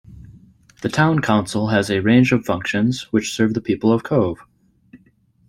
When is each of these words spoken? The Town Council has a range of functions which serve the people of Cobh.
The 0.81 0.89
Town 0.89 1.19
Council 1.21 1.67
has 1.67 1.91
a 1.91 1.99
range 1.99 2.31
of 2.31 2.43
functions 2.43 3.03
which 3.11 3.35
serve 3.35 3.53
the 3.53 3.61
people 3.61 3.93
of 3.93 4.01
Cobh. 4.01 4.37